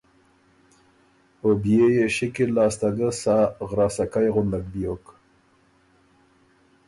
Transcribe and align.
او 1.41 1.49
بيې 1.63 1.87
يې 1.97 2.05
شِکل 2.17 2.49
لاسته 2.57 2.89
ګه 2.97 3.09
سا 3.21 3.37
غراسَکئ 3.69 4.27
غُندک 4.35 4.63
بيوک 4.71 5.05